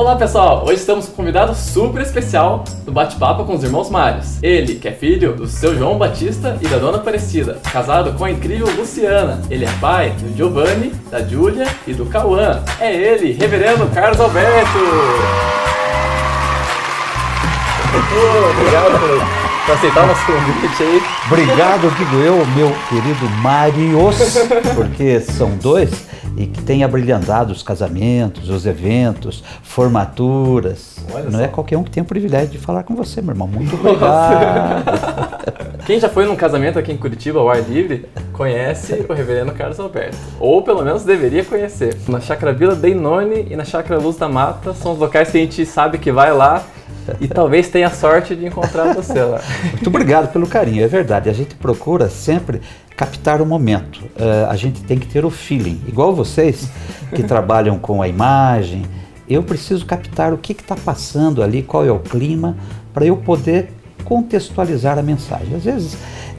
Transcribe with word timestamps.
Olá 0.00 0.16
pessoal, 0.16 0.64
hoje 0.64 0.76
estamos 0.76 1.04
com 1.04 1.12
um 1.12 1.16
convidado 1.16 1.54
super 1.54 2.00
especial 2.00 2.64
do 2.86 2.90
bate-papo 2.90 3.44
com 3.44 3.52
os 3.52 3.62
irmãos 3.62 3.90
Mários. 3.90 4.42
Ele, 4.42 4.76
que 4.76 4.88
é 4.88 4.92
filho 4.92 5.34
do 5.34 5.46
seu 5.46 5.76
João 5.76 5.98
Batista 5.98 6.56
e 6.58 6.66
da 6.66 6.78
dona 6.78 6.96
Aparecida, 6.96 7.60
casado 7.70 8.14
com 8.14 8.24
a 8.24 8.30
incrível 8.30 8.66
Luciana. 8.74 9.42
Ele 9.50 9.66
é 9.66 9.70
pai 9.78 10.14
do 10.18 10.34
Giovanni, 10.34 10.94
da 11.10 11.20
Júlia 11.20 11.66
e 11.86 11.92
do 11.92 12.06
Cauã. 12.06 12.62
É 12.80 12.96
ele, 12.96 13.32
reverendo 13.32 13.86
Carlos 13.88 14.18
Alberto! 14.18 14.78
Obrigado 18.58 19.00
por, 19.00 19.66
por 19.66 19.74
aceitar 19.74 20.04
o 20.04 20.06
nosso 20.06 20.24
convite 20.24 20.82
aí. 20.82 21.02
Obrigado, 21.26 21.94
digo 21.98 22.16
eu, 22.22 22.46
meu 22.56 22.74
querido 22.88 23.28
Marios, 23.42 24.16
porque 24.74 25.20
são 25.20 25.50
dois 25.56 25.90
e 26.40 26.46
que 26.46 26.62
tem 26.62 26.82
abrilhantado 26.82 27.52
os 27.52 27.62
casamentos, 27.62 28.48
os 28.48 28.64
eventos, 28.64 29.44
formaturas. 29.62 30.96
Olha 31.12 31.24
Não 31.24 31.38
só. 31.38 31.44
é 31.44 31.48
qualquer 31.48 31.76
um 31.76 31.84
que 31.84 31.90
tem 31.90 32.02
o 32.02 32.06
privilégio 32.06 32.48
de 32.48 32.58
falar 32.58 32.82
com 32.82 32.94
você, 32.94 33.20
meu 33.20 33.32
irmão. 33.32 33.46
Muito 33.46 33.74
obrigado. 33.76 34.84
Quem 35.84 36.00
já 36.00 36.08
foi 36.08 36.24
num 36.24 36.36
casamento 36.36 36.78
aqui 36.78 36.92
em 36.92 36.96
Curitiba, 36.96 37.40
ao 37.40 37.50
ar 37.50 37.60
livre, 37.60 38.06
conhece 38.32 39.04
o 39.06 39.12
reverendo 39.12 39.52
Carlos 39.52 39.78
Alberto. 39.78 40.16
Ou 40.38 40.62
pelo 40.62 40.82
menos 40.82 41.04
deveria 41.04 41.44
conhecer. 41.44 41.94
Na 42.08 42.20
Chácara 42.20 42.54
Vila 42.54 42.74
Deinone 42.74 43.46
e 43.50 43.54
na 43.54 43.64
Chácara 43.64 44.00
Luz 44.00 44.16
da 44.16 44.28
Mata 44.28 44.72
são 44.72 44.92
os 44.92 44.98
locais 44.98 45.30
que 45.30 45.36
a 45.36 45.40
gente 45.42 45.66
sabe 45.66 45.98
que 45.98 46.10
vai 46.10 46.32
lá 46.32 46.64
e 47.20 47.28
talvez 47.28 47.68
tenha 47.68 47.88
a 47.88 47.90
sorte 47.90 48.34
de 48.34 48.46
encontrar 48.46 48.94
você 48.94 49.22
lá. 49.22 49.40
Muito 49.72 49.88
obrigado 49.88 50.32
pelo 50.32 50.46
carinho, 50.46 50.82
é 50.82 50.88
verdade. 50.88 51.28
A 51.28 51.32
gente 51.34 51.54
procura 51.54 52.08
sempre 52.08 52.60
captar 53.00 53.40
o 53.40 53.46
momento. 53.46 54.02
Eh, 54.14 54.46
a 54.46 54.54
gente 54.56 54.82
tem 54.82 54.98
que 54.98 55.06
ter 55.06 55.24
o 55.24 55.30
feeling. 55.30 55.80
Igual 55.88 56.14
vocês 56.14 56.68
que 57.14 57.22
trabalham 57.22 57.78
com 57.78 58.02
a 58.02 58.08
imagem, 58.08 58.82
eu 59.26 59.42
preciso 59.42 59.86
captar 59.86 60.34
o 60.34 60.36
que 60.36 60.52
está 60.52 60.76
passando 60.76 61.42
ali, 61.42 61.62
qual 61.62 61.86
é 61.86 61.90
o 61.90 61.98
clima, 61.98 62.58
para 62.92 63.06
eu 63.06 63.16
poder 63.16 63.72
contextualizar 64.04 64.98
a 64.98 65.02
mensagem. 65.02 65.54
Às 65.56 65.64
vezes 65.64 65.96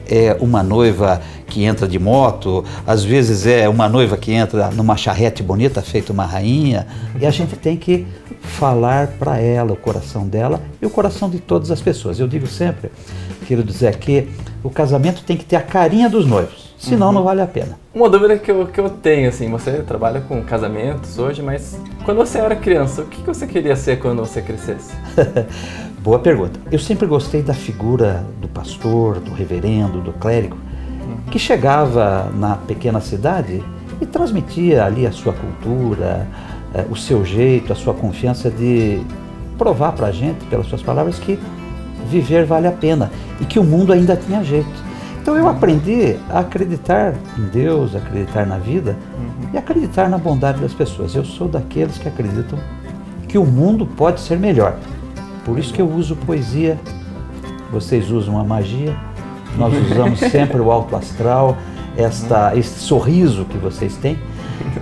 é 0.08 0.36
uma 0.38 0.62
noiva 0.62 1.20
que 1.48 1.64
entra 1.64 1.88
de 1.88 1.98
moto, 1.98 2.64
às 2.86 3.02
vezes 3.02 3.44
é 3.44 3.68
uma 3.68 3.88
noiva 3.88 4.16
que 4.16 4.32
entra 4.32 4.70
numa 4.70 4.96
charrete 4.96 5.42
bonita, 5.42 5.82
feita 5.82 6.12
uma 6.12 6.24
rainha, 6.24 6.86
e 7.20 7.26
a 7.26 7.30
gente 7.32 7.56
tem 7.56 7.76
que 7.76 8.06
falar 8.40 9.08
para 9.18 9.38
ela, 9.38 9.72
o 9.72 9.76
coração 9.76 10.28
dela 10.28 10.60
e 10.80 10.86
o 10.86 10.90
coração 10.90 11.28
de 11.28 11.40
todas 11.40 11.72
as 11.72 11.80
pessoas. 11.80 12.20
Eu 12.20 12.28
digo 12.28 12.46
sempre, 12.46 12.92
quero 13.52 13.62
dizer 13.62 13.96
que 13.96 14.28
o 14.64 14.70
casamento 14.70 15.22
tem 15.24 15.36
que 15.36 15.44
ter 15.44 15.56
a 15.56 15.62
carinha 15.62 16.08
dos 16.08 16.26
noivos, 16.26 16.74
senão 16.78 17.12
não 17.12 17.22
vale 17.22 17.42
a 17.42 17.46
pena. 17.46 17.78
Uma 17.94 18.08
dúvida 18.08 18.38
que 18.38 18.50
eu, 18.50 18.66
que 18.66 18.80
eu 18.80 18.88
tenho, 18.88 19.28
assim, 19.28 19.50
você 19.50 19.72
trabalha 19.82 20.22
com 20.22 20.42
casamentos 20.42 21.18
hoje, 21.18 21.42
mas 21.42 21.78
quando 22.02 22.16
você 22.16 22.38
era 22.38 22.56
criança, 22.56 23.02
o 23.02 23.06
que 23.06 23.20
você 23.20 23.46
queria 23.46 23.76
ser 23.76 23.98
quando 23.98 24.20
você 24.20 24.40
crescesse? 24.40 24.94
Boa 26.00 26.18
pergunta. 26.18 26.58
Eu 26.70 26.78
sempre 26.78 27.06
gostei 27.06 27.42
da 27.42 27.52
figura 27.52 28.24
do 28.40 28.48
pastor, 28.48 29.20
do 29.20 29.32
reverendo, 29.32 30.00
do 30.00 30.14
clérigo, 30.14 30.56
que 31.30 31.38
chegava 31.38 32.30
na 32.34 32.56
pequena 32.56 33.00
cidade 33.00 33.62
e 34.00 34.06
transmitia 34.06 34.84
ali 34.84 35.06
a 35.06 35.12
sua 35.12 35.34
cultura, 35.34 36.26
eh, 36.74 36.86
o 36.90 36.96
seu 36.96 37.22
jeito, 37.22 37.70
a 37.72 37.76
sua 37.76 37.92
confiança 37.92 38.50
de 38.50 39.00
provar 39.58 39.92
para 39.92 40.06
a 40.06 40.10
gente, 40.10 40.44
pelas 40.46 40.66
suas 40.66 40.82
palavras, 40.82 41.18
que 41.18 41.38
viver 42.12 42.44
vale 42.44 42.66
a 42.66 42.72
pena 42.72 43.10
e 43.40 43.44
que 43.44 43.58
o 43.58 43.64
mundo 43.64 43.92
ainda 43.92 44.16
tinha 44.16 44.44
jeito. 44.44 44.92
Então 45.20 45.36
eu 45.36 45.48
aprendi 45.48 46.16
a 46.28 46.40
acreditar 46.40 47.14
em 47.38 47.42
Deus, 47.44 47.94
acreditar 47.94 48.44
na 48.44 48.58
vida 48.58 48.96
e 49.52 49.56
acreditar 49.56 50.08
na 50.08 50.18
bondade 50.18 50.60
das 50.60 50.74
pessoas. 50.74 51.14
Eu 51.14 51.24
sou 51.24 51.48
daqueles 51.48 51.96
que 51.96 52.08
acreditam 52.08 52.58
que 53.28 53.38
o 53.38 53.44
mundo 53.44 53.86
pode 53.86 54.20
ser 54.20 54.38
melhor. 54.38 54.76
Por 55.44 55.58
isso 55.58 55.72
que 55.72 55.80
eu 55.80 55.88
uso 55.88 56.16
poesia, 56.16 56.78
vocês 57.70 58.10
usam 58.10 58.38
a 58.38 58.44
magia, 58.44 58.96
nós 59.56 59.72
usamos 59.90 60.18
sempre 60.30 60.60
o 60.60 60.70
alto 60.70 60.94
astral, 60.96 61.56
esta, 61.96 62.56
esse 62.56 62.80
sorriso 62.80 63.44
que 63.44 63.56
vocês 63.56 63.96
têm. 63.96 64.18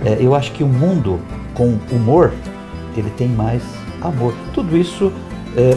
É, 0.05 0.17
eu 0.19 0.35
acho 0.35 0.51
que 0.51 0.63
o 0.63 0.67
mundo 0.67 1.19
com 1.53 1.77
humor, 1.91 2.31
ele 2.95 3.09
tem 3.11 3.27
mais 3.27 3.61
amor. 4.01 4.33
Tudo 4.53 4.77
isso, 4.77 5.11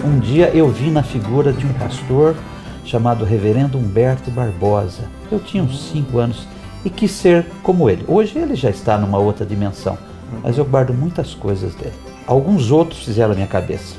um 0.05 0.19
dia 0.19 0.51
eu 0.55 0.69
vi 0.69 0.91
na 0.91 1.03
figura 1.03 1.53
de 1.53 1.67
um 1.67 1.73
pastor 1.73 2.37
chamado 2.85 3.25
Reverendo 3.25 3.79
Humberto 3.79 4.31
Barbosa. 4.31 5.03
Eu 5.31 5.41
tinha 5.41 5.63
uns 5.63 5.91
cinco 5.91 6.19
anos 6.19 6.47
e 6.85 6.91
quis 6.91 7.11
ser 7.11 7.47
como 7.63 7.89
ele. 7.89 8.05
Hoje 8.07 8.39
ele 8.39 8.55
já 8.55 8.71
está 8.71 8.99
numa 8.99 9.19
outra 9.19 9.45
dimensão, 9.45 9.97
mas 10.43 10.59
eu 10.59 10.65
guardo 10.65 10.93
muitas 10.93 11.35
coisas 11.35 11.75
dele. 11.75 11.95
Alguns 12.27 12.71
outros 12.71 13.05
fizeram 13.05 13.33
a 13.33 13.35
minha 13.35 13.47
cabeça. 13.47 13.97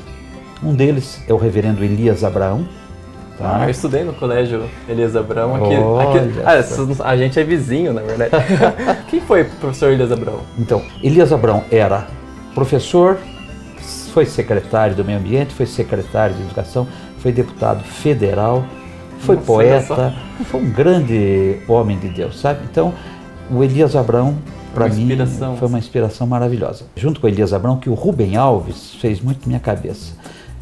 Um 0.64 0.74
deles 0.74 1.22
é 1.28 1.34
o 1.34 1.38
Reverendo 1.38 1.84
Elias 1.84 2.24
Abraão. 2.24 2.68
tá? 3.38 3.60
Ah, 3.62 3.66
eu 3.66 3.70
estudei 3.70 4.04
no 4.04 4.14
colégio 4.14 4.64
Elias 4.88 5.16
Abrão 5.16 5.56
aqui. 5.56 5.76
Aqui 5.76 7.00
ah, 7.04 7.10
a 7.10 7.18
gente 7.18 7.40
é 7.40 7.44
vizinho, 7.44 7.94
na 7.94 8.02
verdade. 8.02 8.32
Quem 9.10 9.22
foi 9.22 9.42
o 9.42 9.46
professor 9.46 9.92
Elias 9.92 10.12
Abrão? 10.12 10.40
Então, 10.58 10.82
Elias 11.04 11.32
Abrão 11.34 11.64
era 11.70 12.08
professor, 12.54 13.18
foi 14.16 14.26
secretário 14.26 14.96
do 14.96 15.04
meio 15.04 15.20
ambiente, 15.20 15.54
foi 15.54 15.66
secretário 15.66 16.34
de 16.34 16.42
educação, 16.44 16.88
foi 17.20 17.34
deputado 17.34 17.84
federal, 17.84 18.66
foi 19.20 19.36
Nossa, 19.36 19.46
poeta, 19.46 20.16
foi 20.46 20.62
um 20.62 20.72
grande 20.72 21.58
homem 21.68 22.00
de 22.00 22.08
Deus, 22.08 22.40
sabe? 22.40 22.62
Então, 22.72 22.94
o 23.52 23.62
Elias 23.62 23.94
Abrão, 23.94 24.38
para 24.74 24.88
mim, 24.88 25.02
inspiração. 25.02 25.58
foi 25.58 25.68
uma 25.68 25.78
inspiração 25.78 26.26
maravilhosa. 26.26 26.86
Junto 26.96 27.20
com 27.20 27.28
o 27.28 27.30
Elias 27.30 27.52
Abrão, 27.52 27.76
que 27.76 27.90
o 27.90 27.94
Rubem 27.94 28.38
Alves 28.38 28.96
fez 29.02 29.20
muito 29.20 29.50
minha 29.50 29.60
cabeça. 29.60 30.14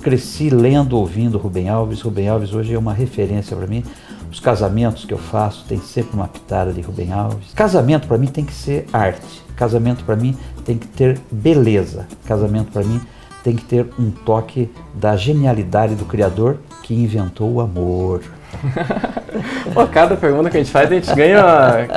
Cresci 0.01 0.49
lendo, 0.49 0.97
ouvindo 0.97 1.37
Rubem 1.37 1.69
Alves. 1.69 2.01
Rubem 2.01 2.27
Alves 2.27 2.55
hoje 2.55 2.73
é 2.73 2.79
uma 2.79 2.91
referência 2.91 3.55
para 3.55 3.67
mim. 3.67 3.83
Os 4.31 4.39
casamentos 4.39 5.05
que 5.05 5.13
eu 5.13 5.19
faço 5.19 5.63
tem 5.65 5.77
sempre 5.77 6.15
uma 6.15 6.27
pitada 6.27 6.73
de 6.73 6.81
Rubem 6.81 7.13
Alves. 7.13 7.53
Casamento 7.53 8.07
para 8.07 8.17
mim 8.17 8.27
tem 8.27 8.43
que 8.43 8.53
ser 8.53 8.87
arte. 8.91 9.43
Casamento 9.55 10.03
para 10.03 10.15
mim 10.15 10.35
tem 10.65 10.75
que 10.75 10.87
ter 10.87 11.21
beleza. 11.31 12.07
Casamento 12.25 12.71
para 12.71 12.83
mim 12.83 12.99
tem 13.43 13.55
que 13.55 13.63
ter 13.63 13.87
um 13.99 14.09
toque 14.09 14.71
da 14.93 15.15
genialidade 15.17 15.95
do 15.95 16.05
Criador 16.05 16.57
que 16.81 16.93
inventou 16.93 17.51
o 17.51 17.61
amor. 17.61 18.21
Pô, 19.73 19.85
cada 19.87 20.15
pergunta 20.15 20.49
que 20.49 20.57
a 20.57 20.59
gente 20.63 20.71
faz, 20.71 20.91
a 20.91 20.95
gente 20.95 21.13
ganha, 21.13 21.41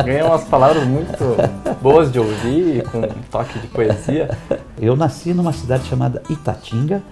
ganha 0.05 0.25
umas 0.25 0.45
palavras 0.45 0.85
muito 0.85 1.37
boas 1.81 2.11
de 2.11 2.19
ouvir, 2.19 2.83
com 2.91 2.99
um 2.99 3.23
toque 3.31 3.59
de 3.59 3.67
poesia. 3.69 4.31
Eu 4.81 4.97
nasci 4.97 5.33
numa 5.33 5.53
cidade 5.53 5.87
chamada 5.87 6.23
Itatinga, 6.29 7.03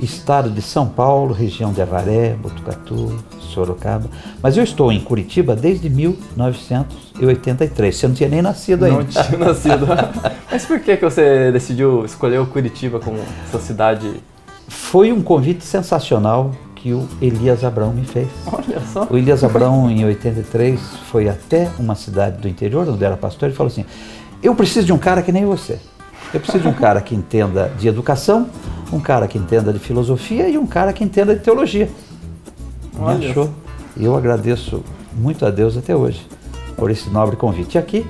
estado 0.00 0.50
de 0.50 0.62
São 0.62 0.86
Paulo, 0.86 1.34
região 1.34 1.72
de 1.72 1.82
Avaré, 1.82 2.34
Botucatu, 2.34 3.16
Sorocaba. 3.40 4.08
Mas 4.42 4.56
eu 4.56 4.64
estou 4.64 4.92
em 4.92 5.00
Curitiba 5.00 5.56
desde 5.56 5.88
1983. 5.90 7.96
Você 7.96 8.08
não 8.08 8.14
tinha 8.14 8.28
nem 8.28 8.42
nascido 8.42 8.86
Não 8.86 9.00
ainda. 9.00 9.22
tinha 9.22 9.38
nascido. 9.38 9.86
Mas 10.50 10.64
por 10.64 10.80
que, 10.80 10.96
que 10.96 11.04
você 11.04 11.50
decidiu 11.50 12.04
escolher 12.04 12.40
o 12.40 12.46
Curitiba 12.46 13.00
como 13.00 13.18
sua 13.50 13.60
cidade? 13.60 14.20
Foi 14.68 15.12
um 15.12 15.22
convite 15.22 15.64
sensacional 15.64 16.52
que 16.74 16.92
o 16.92 17.08
Elias 17.20 17.64
Abrão 17.64 17.92
me 17.92 18.04
fez. 18.04 18.28
Olha 18.46 18.80
só. 18.92 19.06
O 19.10 19.16
Elias 19.16 19.42
Abrão, 19.42 19.90
em 19.90 20.04
83, 20.04 20.80
foi 21.10 21.28
até 21.28 21.70
uma 21.78 21.94
cidade 21.94 22.38
do 22.38 22.48
interior, 22.48 22.88
onde 22.88 23.04
era 23.04 23.16
pastor, 23.16 23.48
e 23.48 23.52
falou 23.52 23.70
assim: 23.70 23.84
Eu 24.42 24.54
preciso 24.54 24.86
de 24.86 24.92
um 24.92 24.98
cara 24.98 25.22
que 25.22 25.32
nem 25.32 25.44
você. 25.44 25.78
Eu 26.34 26.40
preciso 26.40 26.64
de 26.64 26.68
um 26.68 26.72
cara 26.72 27.00
que 27.00 27.14
entenda 27.14 27.70
de 27.78 27.88
educação, 27.88 28.48
um 28.92 29.00
cara 29.00 29.26
que 29.26 29.38
entenda 29.38 29.72
de 29.72 29.78
filosofia 29.78 30.48
e 30.48 30.56
um 30.56 30.66
cara 30.66 30.92
que 30.92 31.02
entenda 31.02 31.34
de 31.34 31.42
teologia. 31.42 31.88
Me 32.94 33.00
Olha 33.00 33.30
achou. 33.30 33.50
E 33.96 34.04
eu 34.04 34.16
agradeço 34.16 34.82
muito 35.12 35.44
a 35.46 35.50
Deus 35.50 35.76
até 35.76 35.94
hoje 35.94 36.26
por 36.76 36.90
esse 36.90 37.08
nobre 37.10 37.36
convite. 37.36 37.76
E 37.76 37.78
aqui, 37.78 38.06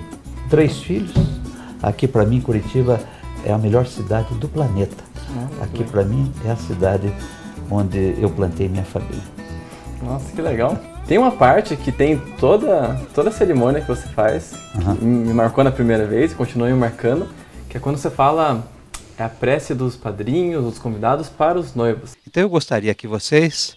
três 0.50 0.78
filhos. 0.78 1.12
Aqui, 1.82 2.08
para 2.08 2.24
mim, 2.24 2.40
Curitiba 2.40 2.98
é 3.44 3.52
a 3.52 3.58
melhor 3.58 3.86
cidade 3.86 4.34
do 4.34 4.48
planeta. 4.48 5.04
Aqui, 5.62 5.84
para 5.84 6.02
mim, 6.04 6.32
é 6.44 6.50
a 6.50 6.56
cidade 6.56 7.12
onde 7.70 8.16
eu 8.18 8.30
plantei 8.30 8.68
minha 8.68 8.84
família. 8.84 9.22
Nossa, 10.02 10.32
que 10.32 10.40
legal. 10.40 10.76
Tem 11.06 11.18
uma 11.18 11.30
parte 11.30 11.76
que 11.76 11.92
tem 11.92 12.18
toda, 12.38 13.00
toda 13.14 13.28
a 13.28 13.32
cerimônia 13.32 13.80
que 13.80 13.88
você 13.88 14.08
faz, 14.08 14.54
que 14.98 15.04
me 15.04 15.32
marcou 15.32 15.62
na 15.62 15.70
primeira 15.70 16.04
vez, 16.06 16.34
continua 16.34 16.68
me 16.68 16.74
marcando, 16.74 17.28
que 17.68 17.76
é 17.76 17.80
quando 17.80 17.96
você 17.96 18.10
fala 18.10 18.64
é 19.18 19.22
a 19.22 19.28
prece 19.28 19.74
dos 19.74 19.96
padrinhos, 19.96 20.62
dos 20.64 20.78
convidados 20.78 21.28
para 21.28 21.58
os 21.58 21.74
noivos. 21.74 22.14
Então 22.26 22.42
eu 22.42 22.48
gostaria 22.48 22.94
que 22.94 23.06
vocês, 23.06 23.76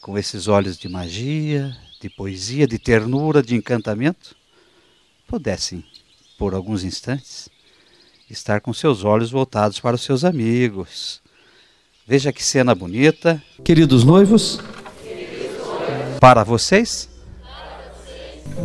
com 0.00 0.16
esses 0.16 0.46
olhos 0.46 0.78
de 0.78 0.88
magia, 0.88 1.76
de 2.00 2.08
poesia, 2.08 2.66
de 2.66 2.78
ternura, 2.78 3.42
de 3.42 3.56
encantamento, 3.56 4.36
pudessem, 5.26 5.84
por 6.38 6.54
alguns 6.54 6.84
instantes, 6.84 7.48
estar 8.30 8.60
com 8.60 8.72
seus 8.72 9.04
olhos 9.04 9.30
voltados 9.30 9.80
para 9.80 9.96
os 9.96 10.02
seus 10.02 10.24
amigos. 10.24 11.20
Veja 12.06 12.32
que 12.32 12.42
cena 12.42 12.74
bonita. 12.74 13.42
Queridos 13.64 14.04
noivos, 14.04 14.60
para 16.20 16.44
vocês, 16.44 17.08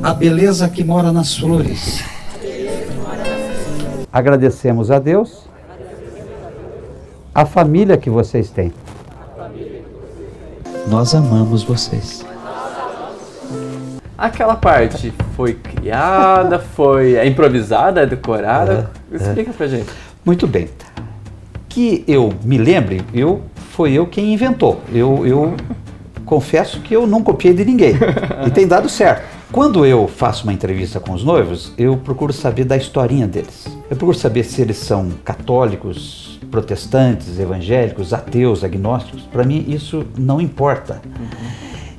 a 0.03 0.13
beleza 0.13 0.69
que 0.69 0.83
mora 0.83 1.11
nas 1.11 1.35
flores. 1.35 2.03
Agradecemos 4.13 4.91
a 4.91 4.99
Deus 4.99 5.50
a 7.33 7.45
família 7.45 7.97
que 7.97 8.09
vocês 8.09 8.49
têm. 8.49 8.73
Nós 10.87 11.15
amamos 11.15 11.63
vocês. 11.63 12.25
Aquela 14.17 14.55
parte 14.55 15.13
foi 15.35 15.53
criada, 15.53 16.59
foi 16.59 17.15
é 17.15 17.25
improvisada, 17.25 18.01
é 18.01 18.05
decorada? 18.05 18.91
É, 19.11 19.15
Explica 19.15 19.49
é. 19.49 19.53
pra 19.53 19.67
gente. 19.67 19.89
Muito 20.23 20.45
bem. 20.45 20.69
Que 21.67 22.03
eu 22.07 22.33
me 22.43 22.57
lembre, 22.57 23.01
eu 23.13 23.41
foi 23.71 23.93
eu 23.93 24.05
quem 24.05 24.33
inventou. 24.33 24.81
Eu, 24.93 25.25
eu 25.25 25.55
confesso 26.25 26.81
que 26.81 26.93
eu 26.93 27.07
não 27.07 27.23
copiei 27.23 27.53
de 27.53 27.63
ninguém. 27.63 27.95
E 28.45 28.51
tem 28.51 28.67
dado 28.67 28.89
certo. 28.89 29.23
Quando 29.51 29.85
eu 29.85 30.07
faço 30.07 30.43
uma 30.43 30.53
entrevista 30.53 30.99
com 30.99 31.13
os 31.13 31.23
noivos, 31.23 31.73
eu 31.77 31.97
procuro 31.97 32.33
saber 32.33 32.65
da 32.65 32.77
historinha 32.77 33.27
deles. 33.27 33.65
Eu 33.91 33.97
procuro 33.97 34.17
saber 34.17 34.45
se 34.45 34.61
eles 34.61 34.77
são 34.77 35.11
católicos, 35.23 36.39
protestantes, 36.49 37.37
evangélicos, 37.37 38.13
ateus, 38.13 38.63
agnósticos. 38.63 39.23
Para 39.23 39.43
mim, 39.43 39.65
isso 39.67 40.05
não 40.17 40.39
importa. 40.39 41.01
Uhum. 41.05 41.49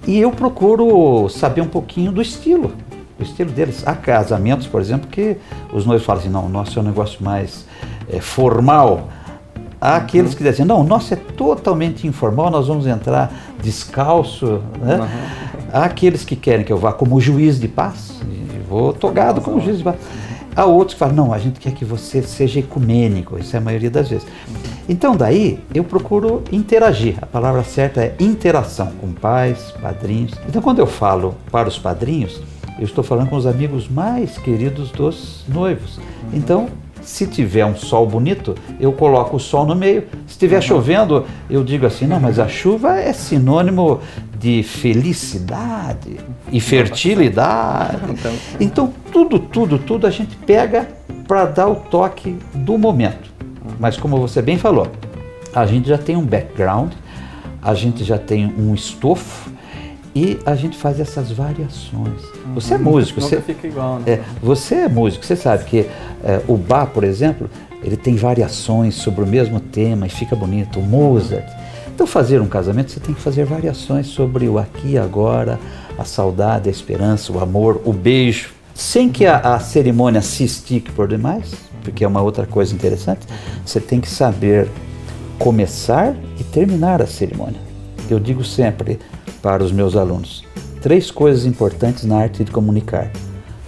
E 0.07 0.19
eu 0.19 0.31
procuro 0.31 1.29
saber 1.29 1.61
um 1.61 1.69
pouquinho 1.69 2.11
do 2.11 2.23
estilo, 2.23 2.73
o 3.21 3.23
estilo 3.23 3.51
deles. 3.51 3.87
Há 3.87 3.95
casamentos, 3.95 4.67
por 4.67 4.81
exemplo, 4.81 5.07
que 5.07 5.37
os 5.71 5.85
noivos 5.85 6.07
falam 6.07 6.23
assim: 6.23 6.31
não, 6.31 6.47
o 6.47 6.49
nosso 6.49 6.79
é 6.79 6.83
um 6.83 6.85
negócio 6.87 7.23
mais 7.23 7.67
é, 8.09 8.21
formal 8.21 9.09
Há 9.85 9.97
aqueles 9.97 10.31
uhum. 10.31 10.37
que 10.39 10.45
dizem, 10.45 10.65
não, 10.65 10.81
o 10.81 10.85
nosso 10.85 11.13
é 11.13 11.17
totalmente 11.17 12.07
informal, 12.07 12.49
nós 12.53 12.69
vamos 12.69 12.87
entrar 12.87 13.33
descalço. 13.61 14.63
Né? 14.81 14.95
Uhum. 14.95 15.09
Há 15.73 15.87
aqueles 15.87 16.25
que 16.25 16.37
querem 16.37 16.65
que 16.65 16.73
eu 16.73 16.79
vá 16.79 16.93
como 16.93 17.21
juiz 17.21 17.59
de 17.59 17.67
paz, 17.67 18.13
e 18.23 18.61
vou 18.69 18.93
togado 18.93 19.41
como 19.41 19.61
juiz 19.61 19.79
de 19.79 19.83
paz. 19.83 19.97
Há 20.55 20.65
outros 20.67 20.95
que 20.95 20.99
falam, 20.99 21.15
não, 21.15 21.33
a 21.33 21.39
gente 21.39 21.59
quer 21.59 21.73
que 21.73 21.85
você 21.85 22.23
seja 22.23 22.61
ecumênico, 22.61 23.39
isso 23.39 23.57
é 23.57 23.59
a 23.59 23.63
maioria 23.63 23.91
das 23.91 24.09
vezes. 24.09 24.27
Então 24.89 25.17
daí 25.17 25.59
eu 25.75 25.83
procuro 25.83 26.43
interagir, 26.53 27.17
a 27.23 27.27
palavra 27.27 27.65
certa 27.65 28.03
é 28.03 28.15
interação 28.21 28.93
com 29.01 29.13
pais, 29.13 29.73
padrinhos. 29.81 30.33
Então 30.49 30.61
quando 30.61 30.79
eu 30.81 30.87
falo 30.87 31.35
para 31.51 31.69
os 31.69 31.79
padrinhos, 31.79 32.41
eu 32.79 32.85
estou 32.85 33.03
falando 33.03 33.31
com 33.31 33.37
os 33.37 33.47
amigos 33.47 33.89
mais 33.89 34.37
queridos 34.39 34.91
dos 34.91 35.45
noivos. 35.49 35.99
Então 36.33 36.69
se 37.03 37.27
tiver 37.27 37.65
um 37.67 37.75
sol 37.75 38.07
bonito, 38.07 38.55
eu 38.79 38.93
coloco 38.93 39.37
o 39.37 39.41
sol 39.41 39.67
no 39.67 39.75
meio. 39.75 40.03
Se 40.27 40.33
estiver 40.33 40.57
uhum. 40.57 40.63
chovendo, 40.63 41.27
eu 41.51 41.63
digo 41.65 41.85
assim: 41.85 42.07
não, 42.07 42.21
mas 42.21 42.39
a 42.39 42.49
chuva 42.49 42.99
é 42.99 43.13
sinônimo 43.13 44.01
de 44.43 44.63
felicidade 44.65 46.19
e 46.51 46.61
fertilidade. 46.61 48.03
Então, 48.13 48.33
então 48.61 48.95
tudo, 49.13 49.39
tudo, 49.39 49.79
tudo 49.79 50.07
a 50.07 50.11
gente 50.11 50.35
pega 50.37 50.89
para 51.29 51.45
dar 51.45 51.69
o 51.69 51.77
toque 51.77 52.37
do 52.53 52.77
momento. 52.77 53.31
Mas 53.79 53.97
como 53.97 54.19
você 54.19 54.43
bem 54.43 54.59
falou, 54.59 54.91
a 55.55 55.65
gente 55.65 55.89
já 55.89 55.97
tem 55.97 56.17
um 56.17 56.27
background, 56.27 56.93
a 57.63 57.75
gente 57.75 58.03
já 58.03 58.19
tem 58.19 58.47
um 58.47 58.75
estofo 58.75 59.51
e 60.15 60.39
a 60.45 60.57
gente 60.57 60.77
faz 60.77 60.99
essas 60.99 61.31
variações. 61.31 62.23
Uhum. 62.45 62.55
Você 62.55 62.75
é 62.75 62.79
músico. 62.79 63.21
Nunca 63.21 63.37
você, 63.37 63.43
fica 63.43 63.67
igual, 63.67 64.01
né? 64.01 64.13
É, 64.13 64.21
você 64.43 64.75
é 64.75 64.89
músico, 64.89 65.25
você 65.25 65.37
sabe 65.37 65.65
que 65.65 65.87
é, 66.25 66.43
o 66.49 66.57
Bach, 66.57 66.91
por 66.91 67.05
exemplo, 67.05 67.49
ele 67.83 67.97
tem 67.97 68.17
variações 68.17 68.97
sobre 68.97 69.23
o 69.23 69.27
mesmo 69.27 69.61
tema 69.61 70.07
e 70.07 70.11
fica 70.11 70.35
bonito. 70.35 70.81
O 70.81 70.83
Mozart. 70.83 71.62
Então, 71.95 72.07
fazer 72.07 72.41
um 72.41 72.49
casamento, 72.49 72.91
você 72.91 73.01
tem 73.01 73.15
que 73.15 73.21
fazer 73.21 73.45
variações 73.45 74.07
sobre 74.07 74.49
o 74.49 74.59
aqui 74.59 74.93
e 74.93 74.99
agora, 74.99 75.59
a 75.99 76.05
saudade, 76.05 76.69
a 76.69 76.73
esperança, 76.73 77.33
o 77.33 77.39
amor, 77.39 77.83
o 77.85 77.93
beijo, 77.93 78.51
sem 78.75 79.11
que 79.11 79.27
a, 79.27 79.39
a 79.39 79.61
cerimônia 79.61 80.23
se 80.23 80.45
estique 80.45 80.91
por 80.91 81.07
demais, 81.07 81.53
porque 81.85 82.03
é 82.03 82.09
uma 82.09 82.23
outra 82.23 82.47
coisa 82.47 82.75
interessante. 82.75 83.27
Você 83.65 83.79
tem 83.79 84.01
que 84.01 84.09
saber 84.09 84.69
começar 85.39 86.15
e 86.41 86.45
terminar 86.45 87.03
a 87.03 87.07
cerimônia. 87.07 87.61
Eu 88.09 88.19
digo 88.19 88.43
sempre, 88.43 88.99
para 89.43 89.63
os 89.63 89.73
meus 89.73 89.97
alunos. 89.97 90.45
Três 90.81 91.11
coisas 91.11 91.45
importantes 91.45 92.05
na 92.05 92.17
arte 92.17 92.45
de 92.45 92.51
comunicar: 92.51 93.11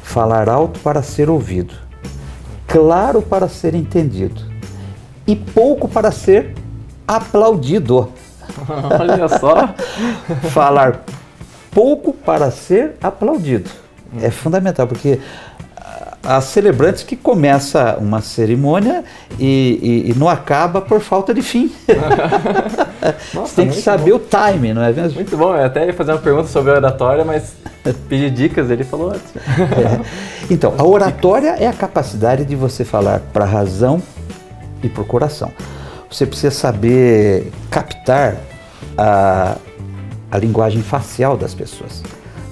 falar 0.03 0.49
alto 0.49 0.81
para 0.81 1.03
ser 1.03 1.29
ouvido, 1.29 1.75
claro 2.67 3.21
para 3.21 3.49
ser 3.49 3.75
entendido 3.75 4.41
e 5.27 5.35
pouco 5.35 5.89
para 5.89 6.11
ser 6.11 6.55
aplaudido. 7.07 8.13
Olha 9.01 9.29
só! 9.29 9.75
falar 10.51 11.03
pouco 11.71 12.13
para 12.13 12.51
ser 12.51 12.97
aplaudido. 13.03 13.69
É 14.23 14.31
fundamental, 14.31 14.87
porque 14.87 15.21
há 16.25 16.41
celebrantes 16.41 17.03
que 17.03 17.17
começa 17.17 17.97
uma 18.01 18.21
cerimônia 18.21 19.05
e, 19.39 20.05
e, 20.07 20.11
e, 20.11 20.15
não 20.15 20.29
acaba 20.29 20.81
por 20.81 21.01
falta 21.01 21.35
de 21.35 21.43
fim. 21.43 21.71
Nossa, 23.35 23.57
tem 23.57 23.69
que 23.69 23.81
saber 23.81 24.13
bom. 24.13 24.17
o 24.17 24.21
time, 24.21 24.73
não 24.73 24.83
é 24.83 24.93
mesmo? 24.93 25.17
Muito 25.17 25.37
bom, 25.37 25.55
eu 25.55 25.65
até 25.65 25.87
ia 25.87 25.93
fazer 25.93 26.13
uma 26.13 26.19
pergunta 26.19 26.49
sobre 26.49 26.73
a 26.73 26.77
oratória, 26.77 27.25
mas 27.25 27.55
pedir 28.09 28.31
dicas, 28.31 28.71
ele 28.71 28.85
falou 28.85 29.11
antes. 29.11 29.37
É. 29.37 30.25
Então, 30.51 30.75
a 30.77 30.85
oratória 30.85 31.57
é 31.59 31.67
a 31.67 31.73
capacidade 31.73 32.45
de 32.45 32.55
você 32.55 32.85
falar 32.85 33.21
para 33.33 33.47
a 33.47 33.49
razão 33.49 34.03
e 34.83 34.91
para 34.91 35.01
o 35.01 35.07
coração. 35.07 35.51
Você 36.15 36.27
precisa 36.27 36.53
saber 36.53 37.51
captar 37.69 38.37
a, 38.97 39.57
a 40.31 40.39
linguagem 40.39 40.81
facial 40.81 41.37
das 41.37 41.55
pessoas. 41.55 42.05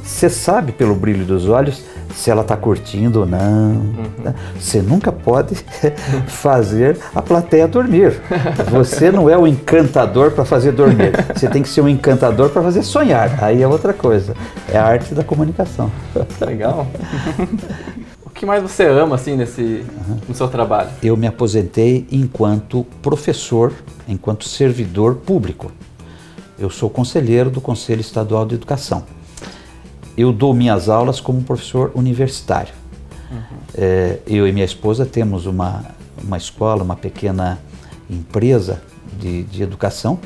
Você 0.02 0.28
sabe 0.28 0.72
pelo 0.72 0.96
brilho 0.96 1.24
dos 1.24 1.48
olhos 1.48 1.84
se 2.12 2.28
ela 2.28 2.42
está 2.42 2.56
curtindo 2.56 3.20
ou 3.20 3.26
não. 3.26 3.70
Uhum. 3.70 4.04
Né? 4.24 4.34
Você 4.58 4.82
nunca 4.82 5.12
pode 5.12 5.54
fazer 6.26 6.98
a 7.14 7.22
plateia 7.22 7.68
dormir. 7.68 8.20
Você 8.68 9.12
não 9.12 9.30
é 9.30 9.38
o 9.38 9.46
encantador 9.46 10.32
para 10.32 10.44
fazer 10.44 10.72
dormir. 10.72 11.12
Você 11.32 11.46
tem 11.46 11.62
que 11.62 11.68
ser 11.68 11.82
um 11.82 11.88
encantador 11.88 12.50
para 12.50 12.62
fazer 12.62 12.82
sonhar. 12.82 13.44
Aí 13.44 13.62
é 13.62 13.68
outra 13.68 13.92
coisa. 13.92 14.34
É 14.72 14.76
a 14.76 14.84
arte 14.84 15.14
da 15.14 15.22
comunicação. 15.22 15.88
Legal. 16.44 16.84
o 18.42 18.44
que 18.44 18.46
mais 18.46 18.62
você 18.62 18.84
ama 18.84 19.14
assim 19.14 19.36
nesse 19.36 19.62
uhum. 19.62 20.18
no 20.28 20.34
seu 20.34 20.48
trabalho? 20.48 20.90
Eu 21.02 21.16
me 21.16 21.26
aposentei 21.26 22.06
enquanto 22.10 22.84
professor, 23.00 23.72
enquanto 24.08 24.48
servidor 24.48 25.16
público. 25.16 25.70
Eu 26.58 26.68
sou 26.68 26.90
conselheiro 26.90 27.50
do 27.50 27.60
Conselho 27.60 28.00
Estadual 28.00 28.44
de 28.44 28.54
Educação 28.54 29.04
eu 30.16 30.32
dou 30.32 30.52
minhas 30.52 30.88
aulas 30.88 31.20
como 31.20 31.42
professor 31.42 31.90
universitário. 31.94 32.72
Uhum. 33.30 33.38
É, 33.74 34.18
eu 34.26 34.46
e 34.46 34.52
minha 34.52 34.64
esposa 34.64 35.06
temos 35.06 35.46
uma, 35.46 35.84
uma 36.22 36.36
escola, 36.36 36.82
uma 36.82 36.96
pequena 36.96 37.58
empresa 38.10 38.82
de, 39.18 39.44
de 39.44 39.62
educação, 39.62 40.18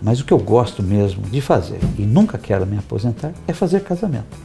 mas 0.00 0.20
o 0.20 0.24
que 0.24 0.32
eu 0.32 0.38
gosto 0.38 0.82
mesmo 0.82 1.22
de 1.22 1.40
fazer, 1.40 1.78
e 1.98 2.02
nunca 2.02 2.38
quero 2.38 2.66
me 2.66 2.76
aposentar, 2.78 3.32
é 3.46 3.52
fazer 3.52 3.80
casamento. 3.80 4.36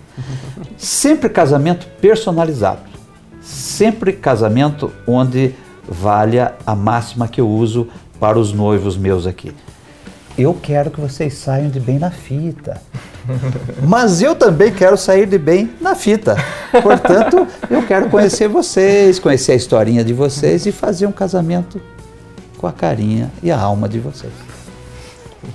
Sempre 0.77 1.29
casamento 1.29 1.88
personalizado. 2.01 2.81
Sempre 3.41 4.13
casamento 4.13 4.91
onde 5.07 5.53
valha 5.88 6.55
a 6.65 6.75
máxima 6.75 7.27
que 7.27 7.39
eu 7.39 7.50
uso 7.50 7.88
para 8.19 8.38
os 8.38 8.51
noivos 8.51 8.97
meus 8.97 9.25
aqui. 9.25 9.53
Eu 10.38 10.53
quero 10.53 10.91
que 10.91 11.00
vocês 11.00 11.33
saiam 11.33 11.69
de 11.69 11.79
bem 11.79 11.97
na 11.97 12.12
fita. 12.12 12.81
Mas 13.81 14.21
eu 14.21 14.36
também 14.36 14.71
quero 14.71 14.97
sair 14.97 15.25
de 15.25 15.38
bem 15.38 15.71
na 15.81 15.95
fita. 15.95 16.36
Portanto, 16.83 17.47
eu 17.69 17.86
quero 17.86 18.09
conhecer 18.09 18.47
vocês, 18.47 19.19
conhecer 19.19 19.53
a 19.53 19.55
historinha 19.55 20.03
de 20.03 20.13
vocês 20.13 20.65
e 20.65 20.71
fazer 20.71 21.07
um 21.07 21.12
casamento 21.12 21.81
com 22.57 22.67
a 22.67 22.71
carinha 22.71 23.31
e 23.41 23.51
a 23.51 23.59
alma 23.59 23.88
de 23.88 24.00
vocês. 24.00 24.47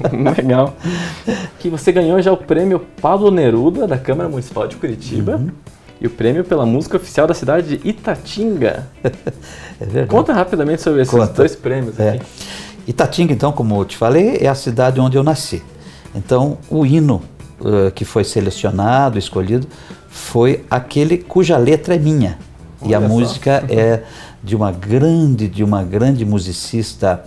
Legal. 0.36 0.74
Que 1.58 1.68
você 1.68 1.92
ganhou 1.92 2.20
já 2.20 2.32
o 2.32 2.36
prêmio 2.36 2.80
Pablo 3.00 3.30
Neruda 3.30 3.86
da 3.86 3.98
Câmara 3.98 4.28
Municipal 4.28 4.66
de 4.66 4.76
Curitiba. 4.76 5.36
Uhum. 5.36 5.50
E 6.00 6.06
o 6.06 6.10
prêmio 6.10 6.44
pela 6.44 6.66
música 6.66 6.96
oficial 6.96 7.26
da 7.26 7.34
cidade 7.34 7.76
de 7.76 7.88
Itatinga. 7.88 8.88
é 9.04 9.84
verdade. 9.84 10.08
Conta 10.08 10.32
rapidamente 10.32 10.82
sobre 10.82 11.02
esses 11.02 11.14
Conta. 11.14 11.32
dois 11.32 11.54
prêmios 11.54 11.98
é. 12.00 12.10
aqui. 12.10 12.26
Itatinga, 12.86 13.32
então, 13.32 13.52
como 13.52 13.80
eu 13.80 13.84
te 13.84 13.96
falei, 13.96 14.38
é 14.40 14.48
a 14.48 14.54
cidade 14.54 15.00
onde 15.00 15.16
eu 15.16 15.22
nasci. 15.22 15.62
Então, 16.14 16.58
o 16.68 16.84
hino 16.84 17.22
uh, 17.60 17.90
que 17.92 18.04
foi 18.04 18.24
selecionado, 18.24 19.18
escolhido, 19.18 19.68
foi 20.08 20.64
aquele 20.68 21.18
cuja 21.18 21.56
letra 21.56 21.94
é 21.94 21.98
minha. 21.98 22.38
Olha 22.80 22.90
e 22.90 22.94
a 22.94 23.00
só. 23.00 23.08
música 23.08 23.64
é 23.68 24.02
de 24.42 24.56
uma 24.56 24.72
grande, 24.72 25.46
de 25.46 25.62
uma 25.62 25.84
grande 25.84 26.24
musicista 26.24 27.24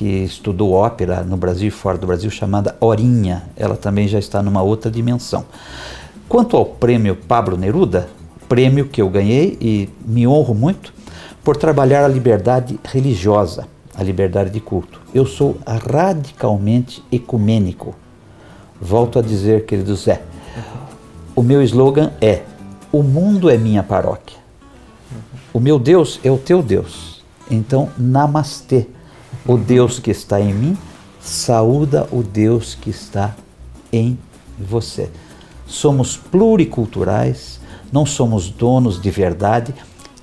que 0.00 0.24
estudou 0.24 0.72
ópera 0.72 1.22
no 1.22 1.36
Brasil 1.36 1.68
e 1.68 1.70
fora 1.70 1.98
do 1.98 2.06
Brasil, 2.06 2.30
chamada 2.30 2.74
Orinha. 2.80 3.42
Ela 3.54 3.76
também 3.76 4.08
já 4.08 4.18
está 4.18 4.42
numa 4.42 4.62
outra 4.62 4.90
dimensão. 4.90 5.44
Quanto 6.26 6.56
ao 6.56 6.64
prêmio 6.64 7.14
Pablo 7.14 7.54
Neruda, 7.54 8.08
prêmio 8.48 8.86
que 8.86 9.02
eu 9.02 9.10
ganhei 9.10 9.58
e 9.60 9.90
me 10.02 10.26
honro 10.26 10.54
muito 10.54 10.94
por 11.44 11.54
trabalhar 11.54 12.02
a 12.02 12.08
liberdade 12.08 12.80
religiosa, 12.82 13.68
a 13.94 14.02
liberdade 14.02 14.48
de 14.48 14.58
culto. 14.58 15.02
Eu 15.12 15.26
sou 15.26 15.58
radicalmente 15.66 17.04
ecumênico. 17.12 17.94
Volto 18.80 19.18
a 19.18 19.22
dizer, 19.22 19.66
querido 19.66 19.94
Zé, 19.96 20.22
o 21.36 21.42
meu 21.42 21.62
slogan 21.62 22.10
é: 22.22 22.40
O 22.90 23.02
mundo 23.02 23.50
é 23.50 23.58
minha 23.58 23.82
paróquia. 23.82 24.38
O 25.52 25.60
meu 25.60 25.78
Deus 25.78 26.18
é 26.24 26.30
o 26.30 26.38
teu 26.38 26.62
Deus. 26.62 27.22
Então, 27.50 27.90
namastê. 27.98 28.86
O 29.46 29.56
Deus 29.56 29.98
que 29.98 30.10
está 30.10 30.40
em 30.40 30.52
mim 30.52 30.78
saúda 31.20 32.08
o 32.10 32.22
Deus 32.22 32.74
que 32.74 32.90
está 32.90 33.34
em 33.92 34.18
você. 34.58 35.10
Somos 35.66 36.16
pluriculturais, 36.16 37.60
não 37.92 38.04
somos 38.04 38.50
donos 38.50 39.00
de 39.00 39.10
verdade. 39.10 39.74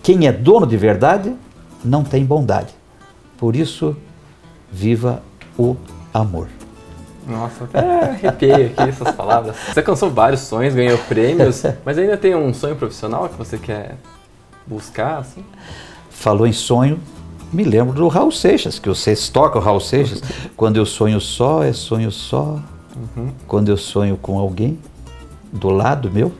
Quem 0.03 0.27
é 0.27 0.31
dono 0.31 0.65
de 0.65 0.77
verdade 0.77 1.36
não 1.83 2.03
tem 2.03 2.25
bondade. 2.25 2.74
Por 3.38 3.55
isso, 3.55 3.95
viva 4.71 5.21
o 5.57 5.75
amor. 6.13 6.47
Nossa, 7.25 7.65
até 7.65 8.09
arrepiei 8.09 8.67
aqui 8.67 8.89
essas 8.89 9.13
palavras. 9.13 9.55
Você 9.67 9.79
alcançou 9.79 10.09
vários 10.09 10.41
sonhos, 10.41 10.74
ganhou 10.74 10.97
prêmios, 10.97 11.63
mas 11.83 11.97
ainda 11.97 12.15
tem 12.15 12.36
um 12.36 12.53
sonho 12.53 12.75
profissional 12.75 13.27
que 13.27 13.36
você 13.36 13.57
quer 13.57 13.95
buscar, 14.65 15.19
assim? 15.19 15.43
Falou 16.09 16.47
em 16.47 16.53
sonho, 16.53 17.00
me 17.51 17.63
lembro 17.63 17.93
do 17.93 18.07
Raul 18.07 18.31
Seixas, 18.31 18.79
que 18.79 18.89
vocês 18.89 19.29
tocam 19.29 19.61
o 19.61 19.63
Raul 19.63 19.79
Seixas. 19.79 20.21
Quando 20.55 20.77
eu 20.77 20.85
sonho 20.85 21.19
só, 21.19 21.63
é 21.63 21.73
sonho 21.73 22.11
só. 22.11 22.59
Uhum. 22.95 23.31
Quando 23.47 23.69
eu 23.69 23.77
sonho 23.77 24.17
com 24.17 24.37
alguém 24.37 24.79
do 25.51 25.69
lado 25.69 26.11
meu, 26.11 26.33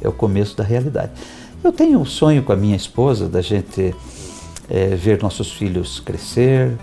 é 0.00 0.08
o 0.08 0.12
começo 0.12 0.56
da 0.56 0.64
realidade. 0.64 1.12
Eu 1.62 1.72
tenho 1.72 1.98
um 1.98 2.04
sonho 2.04 2.42
com 2.42 2.52
a 2.52 2.56
minha 2.56 2.76
esposa 2.76 3.28
da 3.28 3.42
gente 3.42 3.94
é, 4.70 4.94
ver 4.94 5.22
nossos 5.22 5.52
filhos 5.52 6.00
crescer, 6.00 6.76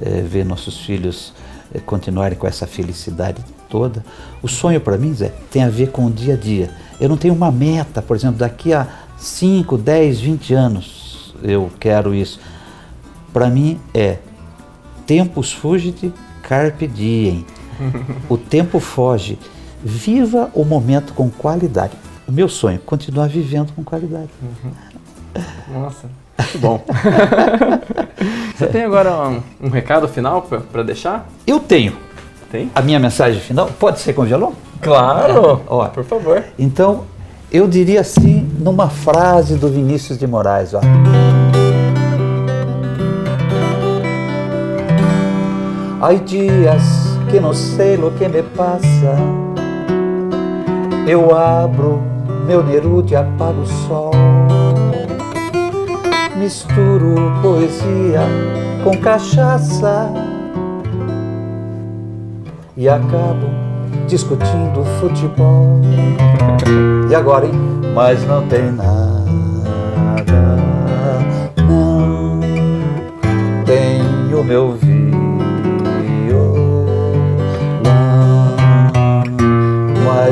é, 0.00 0.20
ver 0.22 0.44
nossos 0.44 0.80
filhos 0.80 1.32
é, 1.74 1.78
continuarem 1.78 2.36
com 2.36 2.46
essa 2.46 2.66
felicidade 2.66 3.42
toda. 3.68 4.04
O 4.42 4.48
sonho 4.48 4.80
para 4.80 4.98
mim, 4.98 5.14
Zé, 5.14 5.32
tem 5.50 5.62
a 5.62 5.68
ver 5.68 5.90
com 5.90 6.06
o 6.06 6.10
dia 6.10 6.34
a 6.34 6.36
dia. 6.36 6.70
Eu 7.00 7.08
não 7.08 7.16
tenho 7.16 7.34
uma 7.34 7.50
meta, 7.50 8.02
por 8.02 8.16
exemplo, 8.16 8.38
daqui 8.38 8.72
a 8.72 8.86
5, 9.16 9.78
10, 9.78 10.20
20 10.20 10.54
anos 10.54 11.04
eu 11.42 11.70
quero 11.78 12.14
isso. 12.14 12.40
Para 13.34 13.50
mim 13.50 13.80
é 13.92 14.18
tempus 15.04 15.52
fugit, 15.52 16.14
carpe 16.44 16.86
diem. 16.86 17.44
O 18.28 18.38
tempo 18.38 18.78
foge. 18.78 19.36
Viva 19.82 20.50
o 20.54 20.64
momento 20.64 21.12
com 21.12 21.28
qualidade. 21.28 21.94
O 22.28 22.32
meu 22.32 22.48
sonho, 22.48 22.78
continuar 22.78 23.28
vivendo 23.28 23.72
com 23.74 23.82
qualidade. 23.82 24.30
Uhum. 24.40 24.70
Nossa, 25.80 26.08
muito 26.38 26.58
bom. 26.60 26.84
Você 28.56 28.68
tem 28.68 28.84
agora 28.84 29.28
um, 29.28 29.42
um 29.60 29.68
recado 29.68 30.06
final 30.06 30.42
para 30.42 30.84
deixar? 30.84 31.28
Eu 31.44 31.58
tenho. 31.58 31.96
Tem? 32.52 32.70
A 32.72 32.80
minha 32.80 33.00
mensagem 33.00 33.40
final 33.40 33.66
pode 33.66 33.98
ser 33.98 34.12
com 34.12 34.22
violão? 34.22 34.54
Claro! 34.80 35.60
É. 35.60 35.60
Ó, 35.66 35.88
por 35.88 36.04
favor. 36.04 36.44
Então, 36.56 37.02
eu 37.50 37.66
diria 37.66 38.00
assim, 38.00 38.48
numa 38.60 38.88
frase 38.88 39.56
do 39.56 39.68
Vinícius 39.68 40.16
de 40.16 40.26
Moraes, 40.26 40.72
ó. 40.72 40.80
Hay 46.00 46.18
dias 46.20 46.82
que 47.30 47.40
não 47.40 47.52
sei 47.52 47.96
o 47.96 48.10
que 48.10 48.28
me 48.28 48.42
passa. 48.42 49.16
Eu 51.06 51.36
abro 51.36 52.02
meu 52.46 52.62
Nerude, 52.62 53.16
apago 53.16 53.62
o 53.62 53.66
sol. 53.66 54.10
Misturo 56.36 57.14
poesia 57.40 58.20
com 58.82 58.96
cachaça 58.98 60.12
e 62.76 62.88
acabo 62.88 63.46
discutindo 64.06 64.84
futebol. 65.00 65.80
E 67.10 67.14
agora, 67.14 67.46
hein? 67.46 67.52
Mas 67.94 68.26
não 68.26 68.46
tem 68.48 68.72
nada, 68.72 69.24
não 71.66 72.40
tenho 73.64 74.44
meu 74.44 74.72
violão, 74.72 74.93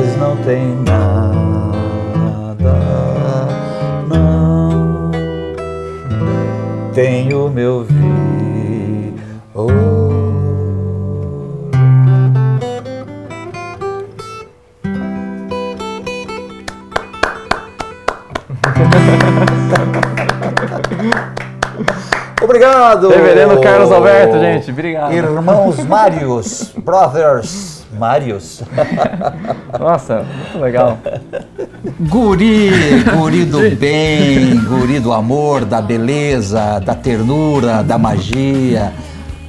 mas 0.03 0.17
não 0.17 0.35
tem 0.37 0.75
nada, 0.83 2.73
não 4.09 5.11
tenho 6.93 7.49
meu 7.49 7.85
violão. 7.85 8.03
Obrigado! 22.43 23.07
Reverendo 23.07 23.61
Carlos 23.61 23.89
Alberto, 23.89 24.37
gente, 24.37 24.69
obrigado. 24.69 25.13
Irmãos 25.13 25.77
Marios, 25.85 26.73
brothers 26.75 27.85
Marios. 27.97 28.61
Nossa, 29.83 30.25
muito 30.25 30.59
legal. 30.59 30.97
Guri, 31.99 32.71
guri 33.17 33.43
do 33.43 33.59
bem, 33.75 34.57
guri 34.63 34.97
do 35.01 35.11
amor, 35.11 35.65
da 35.65 35.81
beleza, 35.81 36.79
da 36.79 36.95
ternura, 36.95 37.83
da 37.83 37.97
magia. 37.97 38.93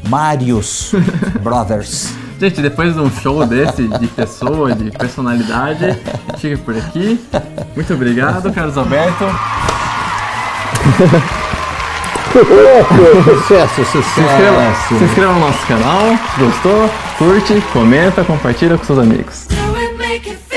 Marios, 0.08 0.92
brothers. 1.40 2.12
Gente, 2.40 2.60
depois 2.60 2.94
de 2.94 3.00
um 3.00 3.08
show 3.12 3.46
desse, 3.46 3.86
de 3.86 4.08
pessoa, 4.08 4.74
de 4.74 4.90
personalidade, 4.90 5.96
chega 6.38 6.58
por 6.58 6.76
aqui. 6.76 7.24
Muito 7.76 7.94
obrigado, 7.94 8.52
Carlos 8.52 8.76
Alberto. 8.76 9.24
sucesso, 13.24 13.84
sucesso. 13.84 14.14
Se 14.14 14.20
inscreva, 14.20 14.74
se 14.88 14.94
inscreva 14.94 15.32
no 15.32 15.38
nosso 15.38 15.64
canal, 15.68 16.18
se 16.34 16.44
gostou, 16.44 16.90
curte, 17.18 17.62
comenta, 17.72 18.24
compartilha 18.24 18.76
com 18.76 18.84
seus 18.84 18.98
amigos. 18.98 19.46
Cara. 20.20 20.53